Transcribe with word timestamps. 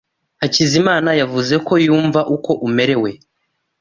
Hakizimana 0.41 1.09
yavuze 1.21 1.55
ko 1.67 1.73
yumva 1.85 2.21
uko 2.35 2.51
umerewe. 2.67 3.11